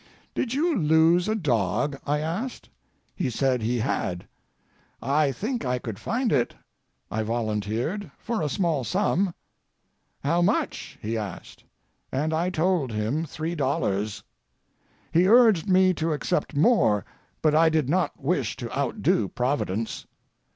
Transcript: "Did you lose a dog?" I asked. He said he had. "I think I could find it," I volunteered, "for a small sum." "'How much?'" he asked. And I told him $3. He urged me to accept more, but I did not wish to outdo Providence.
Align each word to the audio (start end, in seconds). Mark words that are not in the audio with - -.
"Did 0.33 0.55
you 0.55 0.75
lose 0.75 1.27
a 1.27 1.35
dog?" 1.35 1.95
I 2.07 2.21
asked. 2.21 2.69
He 3.15 3.29
said 3.29 3.61
he 3.61 3.77
had. 3.77 4.27
"I 4.99 5.31
think 5.31 5.63
I 5.63 5.77
could 5.77 5.99
find 5.99 6.31
it," 6.31 6.55
I 7.11 7.21
volunteered, 7.21 8.09
"for 8.17 8.41
a 8.41 8.49
small 8.49 8.83
sum." 8.83 9.35
"'How 10.23 10.41
much?'" 10.41 10.97
he 11.03 11.19
asked. 11.19 11.65
And 12.11 12.33
I 12.33 12.49
told 12.49 12.91
him 12.91 13.27
$3. 13.27 14.23
He 15.11 15.27
urged 15.27 15.69
me 15.69 15.93
to 15.93 16.13
accept 16.13 16.55
more, 16.55 17.05
but 17.43 17.53
I 17.53 17.69
did 17.69 17.87
not 17.87 18.19
wish 18.19 18.55
to 18.57 18.75
outdo 18.75 19.27
Providence. 19.27 20.07